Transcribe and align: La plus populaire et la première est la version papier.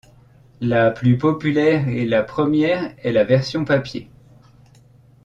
La 0.61 0.89
plus 0.89 1.19
populaire 1.19 1.87
et 1.87 2.05
la 2.07 2.23
première 2.23 2.91
est 3.05 3.11
la 3.11 3.23
version 3.23 3.65
papier. 3.65 4.09